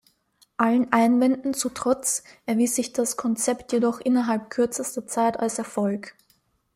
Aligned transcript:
Allen 0.57 0.91
Einwänden 0.91 1.53
zum 1.53 1.75
Trotz 1.75 2.23
erwies 2.47 2.73
sich 2.75 2.91
das 2.91 3.17
Konzept 3.17 3.71
jedoch 3.71 3.99
innerhalb 3.99 4.49
kürzester 4.49 5.05
Zeit 5.05 5.39
als 5.39 5.59
Erfolg. 5.59 6.15